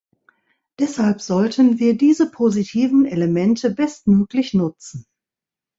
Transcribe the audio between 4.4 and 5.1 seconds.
nutzen.